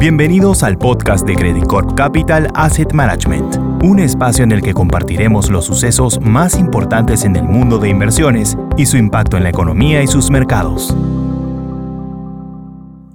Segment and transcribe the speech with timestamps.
[0.00, 5.50] Bienvenidos al podcast de Credit Corp Capital Asset Management, un espacio en el que compartiremos
[5.50, 10.02] los sucesos más importantes en el mundo de inversiones y su impacto en la economía
[10.02, 10.96] y sus mercados.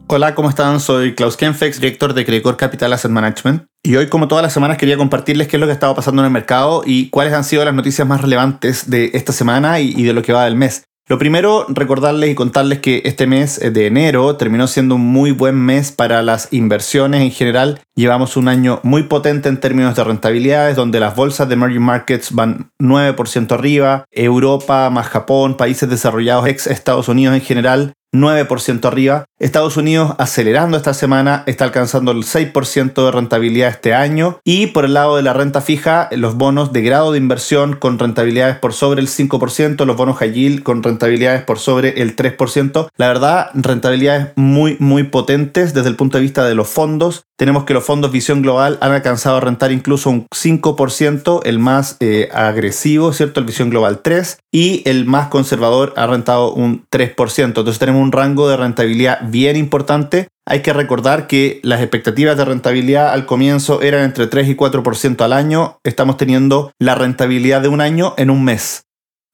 [0.05, 0.79] Hola, ¿cómo están?
[0.79, 3.63] Soy Klaus Kenfex, director de Credit Corp Capital Asset Management.
[3.81, 6.22] Y hoy, como todas las semanas, quería compartirles qué es lo que ha estado pasando
[6.22, 10.04] en el mercado y cuáles han sido las noticias más relevantes de esta semana y,
[10.04, 10.85] de lo que va del mes.
[11.08, 15.56] Lo primero, recordarles y contarles que este mes de enero terminó siendo un muy buen
[15.56, 17.79] mes para las inversiones en general.
[17.93, 22.31] Llevamos un año muy potente en términos de rentabilidades, donde las bolsas de emerging markets
[22.31, 29.26] van 9% arriba, Europa más Japón, países desarrollados ex Estados Unidos en general 9% arriba.
[29.38, 34.39] Estados Unidos acelerando esta semana, está alcanzando el 6% de rentabilidad este año.
[34.45, 37.99] Y por el lado de la renta fija, los bonos de grado de inversión con
[37.99, 42.88] rentabilidades por sobre el 5%, los bonos high yield con rentabilidades por sobre el 3%.
[42.95, 47.26] La verdad, rentabilidades muy, muy potentes desde el punto de vista de los fondos.
[47.38, 51.98] Tenemos que los fondos Visión Global han alcanzado a rentar incluso un 5%, el más
[51.99, 53.41] eh, agresivo, ¿cierto?
[53.41, 57.43] El Visión Global 3, y el más conservador ha rentado un 3%.
[57.43, 60.29] Entonces tenemos un rango de rentabilidad bien importante.
[60.47, 65.22] Hay que recordar que las expectativas de rentabilidad al comienzo eran entre 3 y 4%
[65.22, 65.78] al año.
[65.83, 68.83] Estamos teniendo la rentabilidad de un año en un mes.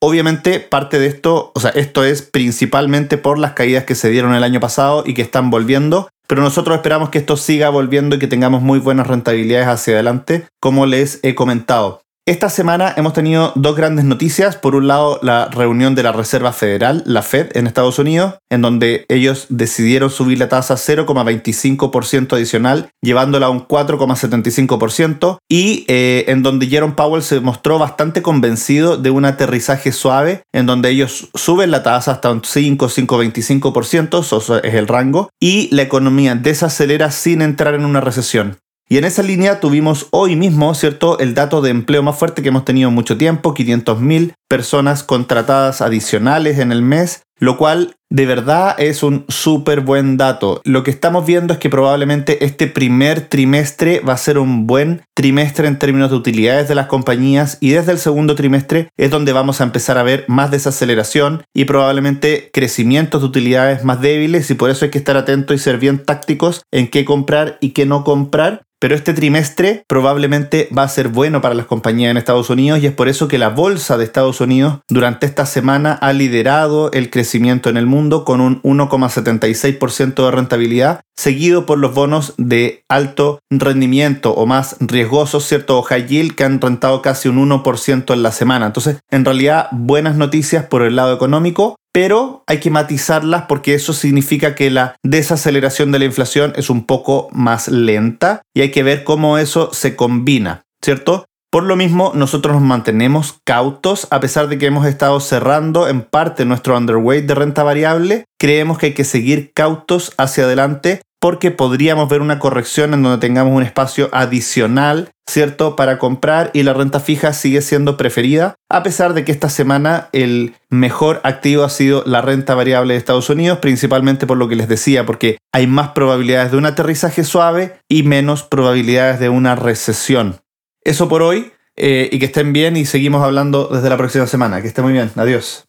[0.02, 4.34] Obviamente parte de esto, o sea, esto es principalmente por las caídas que se dieron
[4.34, 8.20] el año pasado y que están volviendo, pero nosotros esperamos que esto siga volviendo y
[8.20, 12.02] que tengamos muy buenas rentabilidades hacia adelante, como les he comentado.
[12.28, 14.56] Esta semana hemos tenido dos grandes noticias.
[14.56, 18.62] Por un lado, la reunión de la Reserva Federal, la Fed, en Estados Unidos, en
[18.62, 26.44] donde ellos decidieron subir la tasa 0,25% adicional, llevándola a un 4,75%, y eh, en
[26.44, 31.72] donde Jerome Powell se mostró bastante convencido de un aterrizaje suave, en donde ellos suben
[31.72, 37.42] la tasa hasta un 5, 5,25%, eso es el rango, y la economía desacelera sin
[37.42, 38.60] entrar en una recesión.
[38.92, 42.50] Y en esa línea tuvimos hoy mismo, ¿cierto?, el dato de empleo más fuerte que
[42.50, 48.26] hemos tenido en mucho tiempo, 500.000 personas contratadas adicionales en el mes, lo cual de
[48.26, 50.60] verdad es un súper buen dato.
[50.66, 55.04] Lo que estamos viendo es que probablemente este primer trimestre va a ser un buen
[55.16, 59.32] trimestre en términos de utilidades de las compañías y desde el segundo trimestre es donde
[59.32, 64.56] vamos a empezar a ver más desaceleración y probablemente crecimientos de utilidades más débiles y
[64.56, 67.86] por eso hay que estar atentos y ser bien tácticos en qué comprar y qué
[67.86, 72.50] no comprar pero este trimestre probablemente va a ser bueno para las compañías en Estados
[72.50, 76.12] Unidos y es por eso que la bolsa de Estados Unidos durante esta semana ha
[76.14, 82.34] liderado el crecimiento en el mundo con un 1,76% de rentabilidad, seguido por los bonos
[82.40, 85.78] de alto rendimiento o más riesgosos, ¿cierto?
[85.78, 88.66] O high yield que han rentado casi un 1% en la semana.
[88.66, 93.94] Entonces, en realidad, buenas noticias por el lado económico, pero hay que matizarlas porque eso
[93.94, 98.84] significa que la desaceleración de la inflación es un poco más lenta y hay que
[98.84, 101.26] ver cómo eso se combina, ¿cierto?
[101.52, 106.02] Por lo mismo, nosotros nos mantenemos cautos a pesar de que hemos estado cerrando en
[106.02, 108.24] parte nuestro underweight de renta variable.
[108.40, 113.20] Creemos que hay que seguir cautos hacia adelante porque podríamos ver una corrección en donde
[113.20, 118.82] tengamos un espacio adicional, ¿cierto?, para comprar y la renta fija sigue siendo preferida, a
[118.82, 123.30] pesar de que esta semana el mejor activo ha sido la renta variable de Estados
[123.30, 127.78] Unidos, principalmente por lo que les decía, porque hay más probabilidades de un aterrizaje suave
[127.88, 130.38] y menos probabilidades de una recesión.
[130.84, 134.62] Eso por hoy, eh, y que estén bien y seguimos hablando desde la próxima semana.
[134.62, 135.12] Que estén muy bien.
[135.16, 135.66] Adiós.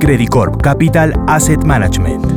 [0.00, 2.33] Credit Corp Capital Asset Management